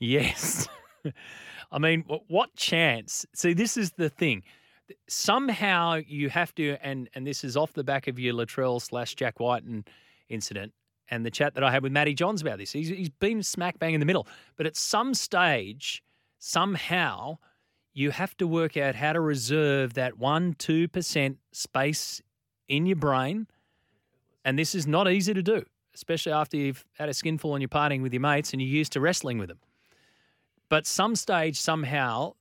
[0.00, 0.66] Yes.
[1.72, 3.24] I mean, what chance?
[3.32, 4.42] See, this is the thing.
[5.08, 9.14] Somehow you have to, and and this is off the back of your Latrell slash
[9.14, 9.84] Jack Wighton
[10.28, 10.72] incident
[11.10, 12.72] and the chat that I had with Matty Johns about this.
[12.72, 14.26] He's, he's been smack bang in the middle.
[14.56, 16.02] But at some stage,
[16.38, 17.38] somehow,
[17.92, 22.22] you have to work out how to reserve that 1 2% space
[22.68, 23.48] in your brain.
[24.44, 27.68] And this is not easy to do, especially after you've had a skinful and you're
[27.68, 29.58] partying with your mates and you're used to wrestling with them.
[30.70, 32.34] But some stage, somehow,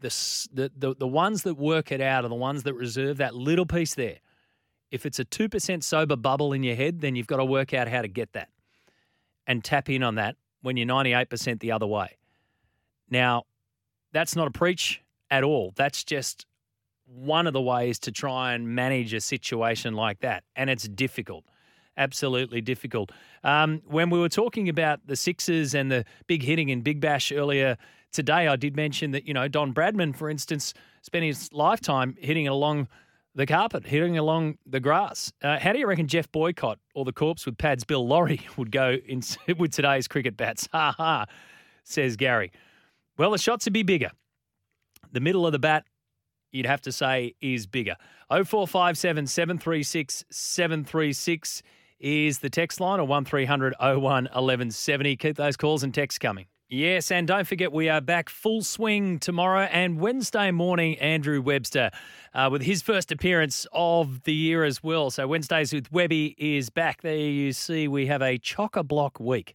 [0.00, 0.10] the,
[0.76, 3.94] the, the, ones that work it out are the ones that reserve that little piece
[3.94, 4.16] there.
[4.90, 7.86] If it's a 2% sober bubble in your head, then you've got to work out
[7.86, 8.48] how to get that
[9.46, 12.16] and tap in on that when you're 98% the other way.
[13.10, 13.44] Now,
[14.12, 15.72] that's not a preach at all.
[15.76, 16.46] That's just
[17.04, 20.44] one of the ways to try and manage a situation like that.
[20.56, 21.44] And it's difficult.
[21.96, 23.10] Absolutely difficult.
[23.42, 27.32] Um, when we were talking about the Sixers and the big hitting in Big Bash
[27.32, 27.78] earlier
[28.12, 32.48] today, I did mention that, you know, Don Bradman, for instance, spent his lifetime hitting
[32.48, 32.88] along
[33.34, 35.32] the carpet, hitting along the grass.
[35.42, 38.70] Uh, how do you reckon Geoff Boycott or the corpse with pads Bill Lawry would
[38.70, 39.22] go in,
[39.58, 40.68] with today's cricket bats?
[40.76, 41.26] Ha ha,
[41.84, 42.52] says Gary.
[43.16, 44.10] Well, the shots would be bigger.
[45.12, 45.84] The middle of the bat,
[46.52, 47.96] you'd have to say, is bigger.
[48.28, 51.62] 0457 736 736
[51.98, 55.16] is the text line or 1300 01 1170.
[55.16, 56.46] Keep those calls and texts coming.
[56.68, 60.98] Yes, and don't forget we are back full swing tomorrow and Wednesday morning.
[60.98, 61.92] Andrew Webster
[62.34, 65.10] uh, with his first appearance of the year as well.
[65.10, 67.02] So Wednesdays with Webby is back.
[67.02, 69.54] There you see we have a chocker block week,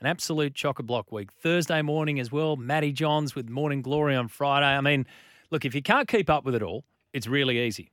[0.00, 1.32] an absolute chocker block week.
[1.32, 2.56] Thursday morning as well.
[2.56, 4.66] Matty Johns with Morning Glory on Friday.
[4.66, 5.06] I mean,
[5.50, 7.90] look, if you can't keep up with it all, it's really easy.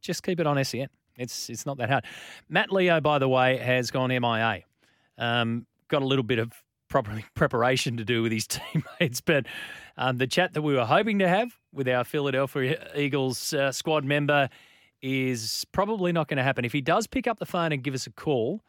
[0.00, 0.88] Just keep it on SEN.
[1.18, 2.04] It's it's not that hard.
[2.48, 4.62] Matt Leo, by the way, has gone MIA.
[5.18, 6.52] Um, got a little bit of
[6.88, 9.20] proper preparation to do with his teammates.
[9.20, 9.46] But
[9.96, 14.04] um, the chat that we were hoping to have with our Philadelphia Eagles uh, squad
[14.04, 14.48] member
[15.02, 16.64] is probably not going to happen.
[16.64, 18.62] If he does pick up the phone and give us a call,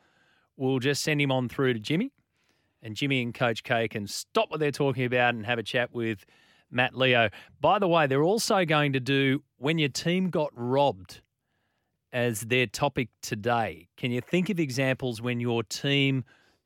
[0.57, 2.11] we'll just send him on through to Jimmy.
[2.81, 5.93] And Jimmy and Coach K can stop what they're talking about and have a chat
[5.93, 6.25] with
[6.71, 7.29] Matt Leo.
[7.59, 11.21] By the way, they're also going to do when your team got robbed
[12.11, 13.87] as their topic today.
[13.97, 16.23] Can you think of examples when your team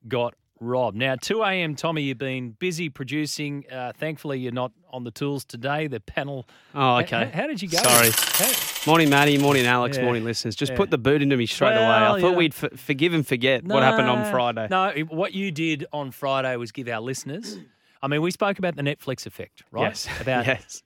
[0.08, 0.96] got robbed?
[0.98, 3.66] Now, 2 a.m., Tommy, you've been busy producing.
[3.72, 5.88] Uh, thankfully, you're not on the tools today.
[5.88, 6.46] The panel.
[6.74, 7.30] Oh, okay.
[7.34, 7.78] How, how did you go?
[7.80, 8.12] Sorry.
[8.16, 8.52] How,
[8.90, 9.38] morning, Matty.
[9.38, 9.98] Morning, Alex.
[9.98, 10.04] Yeah.
[10.04, 10.56] Morning, listeners.
[10.56, 10.78] Just Yeah.
[10.78, 12.18] put the boot into me straight Well, away.
[12.20, 12.38] I thought yeah.
[12.38, 14.68] we'd f- forgive and forget what happened on Friday.
[14.70, 17.58] No, what you did on Friday was give our listeners.
[18.02, 19.84] I mean, we spoke about the Netflix effect, right?
[19.84, 20.08] Yes.
[20.22, 20.84] About yes.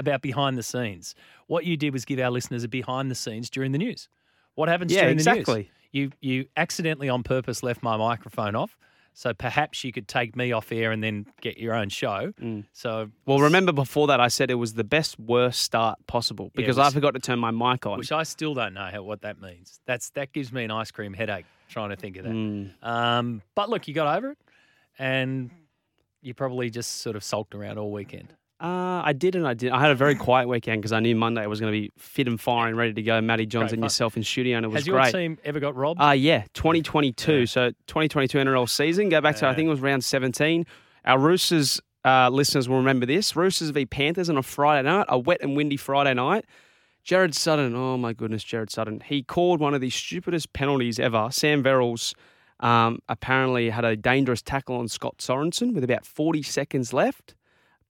[0.00, 1.14] About behind the scenes.
[1.46, 4.08] What you did was give our listeners a behind the scenes during the news.
[4.56, 5.54] What happens Yeah, during the exactly.
[5.62, 5.66] news?
[5.92, 8.76] You you accidentally on purpose left my microphone off.
[9.12, 12.32] So perhaps you could take me off air and then get your own show.
[12.40, 12.64] Mm.
[12.72, 16.76] So Well, remember before that, I said it was the best worst start possible because
[16.76, 17.98] was- I forgot to turn my mic on.
[17.98, 19.80] which I still don't know how, what that means.
[19.84, 22.32] That's that gives me an ice cream headache trying to think of that.
[22.32, 22.70] Mm.
[22.84, 24.38] Um, but look, you got over it,
[24.98, 25.50] and
[26.22, 28.32] you probably just sort of sulked around all weekend.
[28.60, 29.72] Uh, I did and I did.
[29.72, 32.28] I had a very quiet weekend because I knew Monday was going to be fit
[32.28, 33.18] and firing, ready to go.
[33.20, 35.04] Matty Johns and yourself in studio, and it was great.
[35.04, 36.00] Has your team ever got robbed?
[36.00, 37.46] Uh, yeah, 2022.
[37.46, 39.08] So 2022 NRL season.
[39.08, 40.66] Go back to, I think it was round 17.
[41.06, 43.34] Our Roosters uh, listeners will remember this.
[43.34, 46.44] Roosters v Panthers on a Friday night, a wet and windy Friday night.
[47.02, 49.00] Gerard Sutton, oh my goodness, Gerard Sutton.
[49.00, 51.28] He called one of the stupidest penalties ever.
[51.32, 52.14] Sam Verrills
[52.60, 57.34] um, apparently had a dangerous tackle on Scott Sorensen with about 40 seconds left.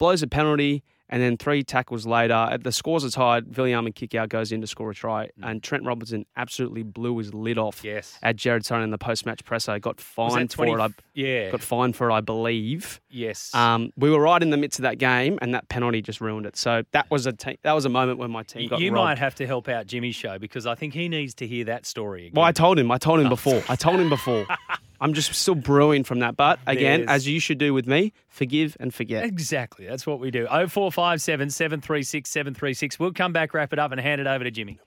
[0.01, 3.45] Blows a penalty, and then three tackles later, at the scores are tied.
[3.47, 7.19] Villiam and kick out goes in to score a try, and Trent Robinson absolutely blew
[7.19, 8.19] his lid off yes.
[8.23, 9.79] at Gerard Sutton in the post-match presser.
[9.79, 10.81] Got fined that for it.
[10.81, 11.51] I yeah.
[11.51, 12.99] got fined for it, I believe.
[13.11, 13.55] yes.
[13.55, 16.47] Um, we were right in the midst of that game, and that penalty just ruined
[16.47, 16.57] it.
[16.57, 19.05] So that was a te- that was a moment when my team got you robbed.
[19.05, 21.85] might have to help out Jimmy's show because I think he needs to hear that
[21.85, 22.33] story again.
[22.37, 22.91] Well, I told him.
[22.91, 23.31] I told him Oh.
[23.31, 23.63] before.
[23.69, 24.47] I told him before.
[25.01, 26.37] I'm just still brewing from that.
[26.37, 29.25] But again, There's- as you should do with me, forgive and forget.
[29.25, 29.87] Exactly.
[29.87, 30.47] That's what we do.
[30.47, 32.99] 0457 736 736.
[32.99, 34.79] We'll come back, wrap it up, and hand it over to Jimmy.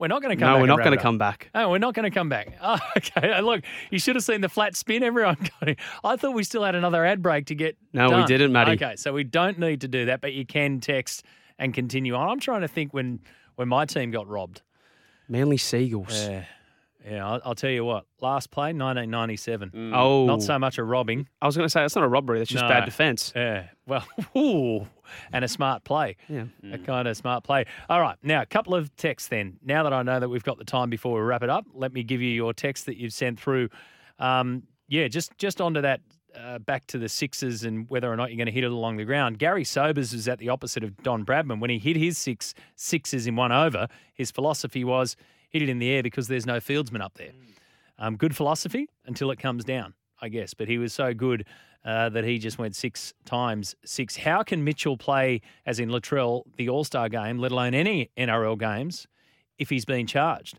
[0.00, 0.60] We're not going to come No, back.
[0.62, 1.50] we're not going to come back.
[1.54, 2.58] Oh, we're not going to come back.
[2.60, 3.32] Oh, okay.
[3.32, 5.68] Uh, look, you should have seen the flat spin everyone got.
[5.68, 5.76] in.
[6.02, 7.76] I thought we still had another ad break to get.
[7.92, 8.72] No, we didn't, Matty.
[8.72, 11.22] Okay, so we don't need to do that, but you can text
[11.58, 12.28] and continue on.
[12.28, 13.20] I'm trying to think when
[13.54, 14.62] when my team got robbed.
[15.28, 16.26] Manly Seagulls.
[16.28, 16.44] Yeah,
[17.04, 17.26] yeah.
[17.26, 18.06] I'll, I'll tell you what.
[18.20, 19.92] Last play, 1997.
[19.94, 21.28] Oh, Not so much a robbing.
[21.42, 22.38] I was going to say that's not a robbery.
[22.38, 22.68] That's just No.
[22.68, 23.32] bad defence.
[23.34, 23.68] Yeah.
[23.86, 24.86] Well, ooh,
[25.32, 26.16] and a smart play.
[26.28, 26.44] Yeah.
[26.72, 27.66] A kind of smart play.
[27.88, 28.16] All right.
[28.22, 29.58] Now, a couple of texts then.
[29.62, 31.92] Now that I know that we've got the time before we wrap it up, let
[31.92, 33.68] me give you your text that you've sent through.
[34.18, 36.00] Um, yeah, just just onto that.
[36.36, 38.96] Uh, back to the sixes and whether or not you're going to hit it along
[38.96, 39.38] the ground.
[39.38, 41.60] Garry Sobers was at the opposite of Don Bradman.
[41.60, 45.14] When he hit his six sixes in one over, his philosophy was
[45.54, 47.30] hit it in the air because there's no fieldsman up there.
[47.96, 50.52] Um, good philosophy until it comes down, I guess.
[50.52, 51.46] But he was so good
[51.84, 54.16] uh, that he just went six times six.
[54.16, 58.58] How can Mitchell play, as in Latrell, the All Star game, let alone any NRL
[58.58, 59.06] games,
[59.56, 60.58] if he's been charged?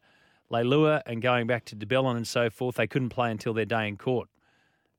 [0.50, 3.66] Leilua and going back to de Belin and so forth, they couldn't play until their
[3.66, 4.30] day in court,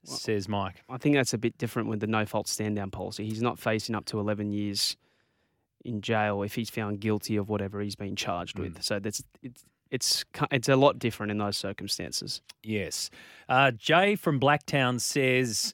[0.05, 0.83] says Mike.
[0.91, 3.25] I think that's a bit different with the no fault stand down policy.
[3.25, 4.99] He's not facing up to 11 years
[5.87, 8.83] in jail if he's found guilty of whatever he's been charged with.
[8.83, 12.43] So that's it's it's it's a lot different in those circumstances.
[12.63, 13.11] Yes.
[13.49, 15.73] Uh, Jay from Blacktown says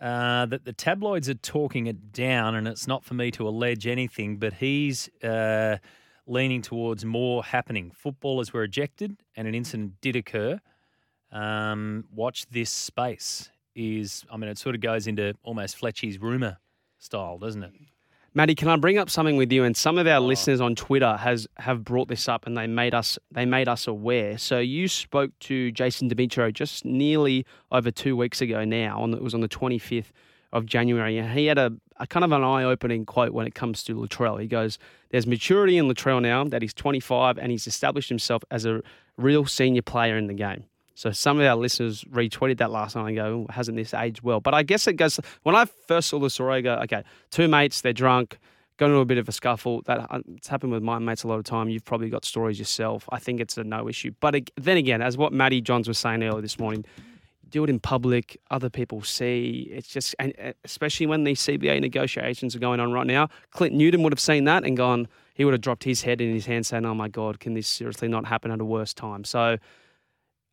[0.00, 3.86] uh, that the tabloids are talking it down, and it's not for me to allege
[3.86, 5.76] anything, but he's uh,
[6.26, 7.92] leaning towards more happening.
[7.94, 10.58] Footballers were ejected, and an incident did occur.
[11.30, 13.50] Um, watch this space.
[13.74, 16.58] Is I mean, it sort of goes into almost Fletchy's rumor
[16.98, 17.72] style, doesn't it?
[18.34, 19.62] Maddie, can I bring up something with you?
[19.62, 22.94] And some of our listeners on Twitter has have brought this up, and they made
[22.94, 24.38] us they made us aware.
[24.38, 29.02] So you spoke to Jason Demetriou just nearly over two weeks ago now.
[29.02, 30.12] On it was on the twenty fifth
[30.50, 33.54] of January, and he had a, a kind of an eye opening quote when it
[33.54, 34.40] comes to Latrell.
[34.40, 34.78] He goes,
[35.10, 38.82] "There's maturity in Latrell now that he's 25 and he's established himself as a
[39.18, 40.64] real senior player in the game."
[40.94, 44.40] So some of our listeners retweeted that last night and go, hasn't this aged well?
[44.40, 47.48] But I guess it goes, when I first saw the story, I go, okay, two
[47.48, 48.38] mates, they're drunk,
[48.76, 49.82] got into a bit of a scuffle.
[49.82, 51.68] That uh, It's happened with my mates a lot of time.
[51.68, 53.08] You've probably got stories yourself.
[53.10, 54.12] I think it's a no issue.
[54.20, 56.84] But then again, as what Matty Johns was saying earlier this morning,
[57.52, 59.68] do it in public, other people see.
[59.70, 63.74] It's just, and uh, especially when these CBA negotiations are going on right now, Clint
[63.74, 66.46] Newton would have seen that and gone, he would have dropped his head in his
[66.46, 69.22] hand saying, oh my God, can this seriously not happen at a worse time?
[69.24, 69.58] So,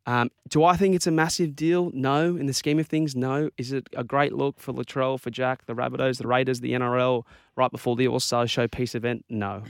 [0.06, 1.92] um, do I think it's a massive deal?
[1.94, 2.36] No.
[2.36, 3.50] In the scheme of things, no.
[3.58, 7.24] Is it a great look for Latrell, for Jack, the Rabbitohs, the Raiders, the NRL,
[7.56, 9.26] right before the All Star Showpiece event?
[9.30, 9.64] No.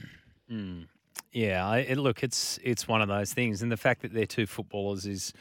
[0.51, 0.87] Mm.
[1.31, 4.25] Yeah, I, it, look, it's it's one of those things, and the fact that they're
[4.25, 5.33] two footballers is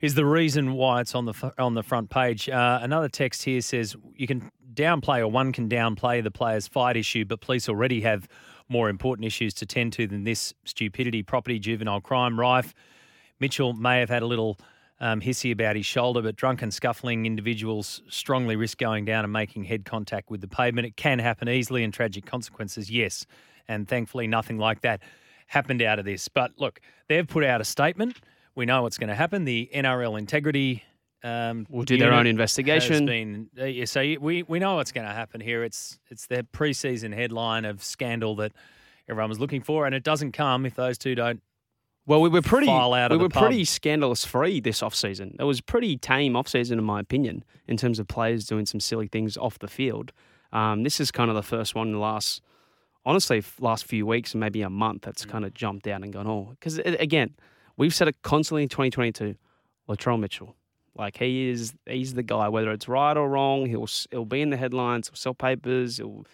[0.00, 2.48] is the reason why it's on the on the front page.
[2.48, 6.96] Uh, another text here says you can downplay or one can downplay the player's fight
[6.96, 8.28] issue, but police already have
[8.68, 12.74] more important issues to tend to than this stupidity, property, juvenile crime rife.
[13.40, 14.58] Mitchell may have had a little
[15.00, 19.64] um, hissy about his shoulder, but drunken, scuffling individuals strongly risk going down and making
[19.64, 20.86] head contact with the pavement.
[20.86, 23.26] It can happen easily and tragic consequences, yes.
[23.68, 25.02] And thankfully, nothing like that
[25.46, 26.28] happened out of this.
[26.28, 28.20] But look, they've put out a statement.
[28.54, 29.44] We know what's going to happen.
[29.44, 30.82] The NRL integrity
[31.22, 33.06] um, will do their own investigation.
[33.06, 35.64] Been, uh, so we we know what's going to happen here.
[35.64, 38.52] It's it's their preseason headline of scandal that
[39.08, 41.40] everyone was looking for, and it doesn't come if those two don't
[42.08, 42.66] well, we were pretty
[43.10, 45.36] we were pretty scandalous free this off season.
[45.38, 48.80] It was pretty tame off season in my opinion in terms of players doing some
[48.80, 50.12] silly things off the field.
[50.50, 52.40] Um, this is kind of the first one in the last
[53.04, 56.26] honestly last few weeks and maybe a month that's kind of jumped out and gone
[56.26, 57.34] oh because again
[57.76, 59.34] we've said it constantly in 2022
[59.88, 60.54] Latrell Mitchell
[60.94, 64.50] like he is he's the guy whether it's right or wrong he'll he'll be in
[64.50, 66.26] the headlines he'll sell papers he'll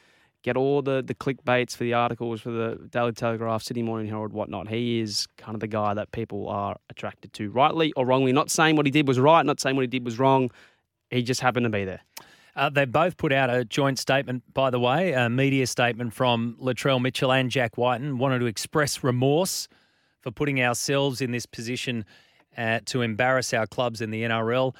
[0.45, 4.35] get all the, the clickbaits for the articles for the Daily Telegraph, Sydney Morning Herald,
[4.35, 4.69] whatnot.
[4.69, 8.31] He is kind of the guy that people are attracted to, rightly or wrongly.
[8.31, 10.51] Not saying what he did was right, not saying what he did was wrong.
[11.11, 12.03] He just happened to be there.
[12.55, 16.57] Uh, they both put out a joint statement, by the way, a media statement from
[16.61, 19.67] Latrell Mitchell and Jack Wighton, wanted to express remorse
[20.21, 22.05] for putting ourselves in this position
[22.57, 24.75] uh, to embarrass our clubs in the NRL.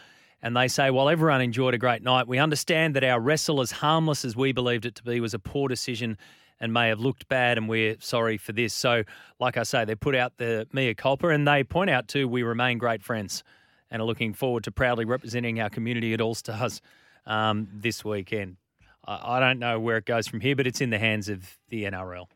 [0.45, 3.71] And they say, while everyone enjoyed a great night, we understand that our wrestle, as
[3.71, 6.19] harmless as we believed it to be, was a poor decision
[6.61, 8.75] and may have looked bad, and we're sorry for this.
[8.75, 9.05] So,
[9.41, 12.43] like I say, they put out the mea culpa and they point out, too, we
[12.43, 13.43] remain great friends
[13.91, 16.83] and are looking forward to proudly representing our community at All Stars
[17.25, 18.59] um, this weekend.
[19.07, 21.57] I, I don't know where it goes from here, but it's in the hands of
[21.71, 22.27] the NRL.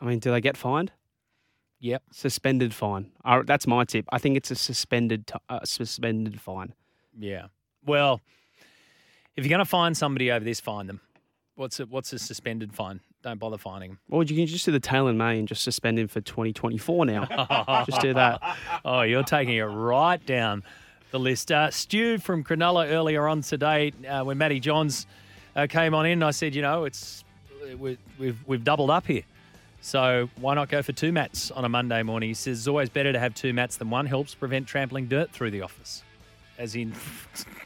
[0.00, 0.90] I mean, do they get fined?
[1.78, 2.02] Yep.
[2.10, 3.12] Suspended fine.
[3.24, 4.06] Uh, that's my tip.
[4.10, 6.74] I think it's a suspended t- uh, suspended fine.
[7.18, 7.46] Yeah.
[7.84, 8.20] Well,
[9.36, 11.00] if you're going to find somebody over this, find them.
[11.56, 13.00] What's a, what's a suspended fine?
[13.22, 13.98] Don't bother finding them.
[14.08, 17.84] Well, you can just do the Taylan May and just suspend him for 2024 now.
[17.88, 18.40] just do that.
[18.84, 20.62] Oh, you're taking it right down
[21.10, 21.50] the list.
[21.50, 25.06] Uh, Stu from Cronulla earlier on today, uh, when Matty Johns
[25.56, 27.24] uh, came on in, I said, you know, it's
[27.76, 29.22] we, we've we've doubled up here.
[29.80, 32.30] So why not go for two mats on a Monday morning?
[32.30, 34.06] He says it's always better to have two mats than one.
[34.06, 36.02] Helps prevent trampling dirt through the office
[36.58, 36.92] as in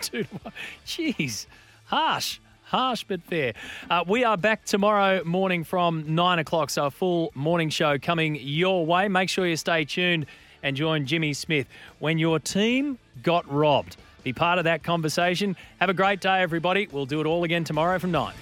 [0.00, 0.52] two to one.
[0.86, 1.46] Jeez,
[1.86, 2.38] harsh.
[2.64, 3.52] Harsh but fair.
[3.90, 8.38] Uh, we are back tomorrow morning from nine o'clock, so a full morning show coming
[8.40, 9.08] your way.
[9.08, 10.24] Make sure you stay tuned
[10.62, 11.66] and join Jimmy Smith
[11.98, 13.98] when your team got robbed.
[14.22, 15.54] Be part of that conversation.
[15.80, 16.88] Have a great day, everybody.
[16.90, 18.34] We'll do it all again tomorrow from nine.